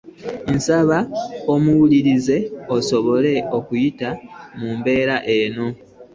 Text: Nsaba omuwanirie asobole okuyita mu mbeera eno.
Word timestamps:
Nsaba 0.55 0.99
omuwanirie 1.53 2.37
asobole 2.75 3.33
okuyita 3.57 4.09
mu 4.59 4.69
mbeera 4.77 5.15
eno. 5.39 5.67